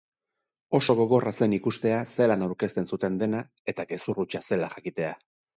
Oso 0.77 0.95
gogorra 0.99 1.33
zen 1.41 1.53
ikustea 1.57 1.99
zelan 2.15 2.45
aurkezten 2.47 2.91
zuten 2.97 3.21
dena 3.25 3.45
eta 3.75 3.89
gezur 3.93 4.21
hutsa 4.25 4.43
zela 4.49 4.73
jakitea. 4.77 5.17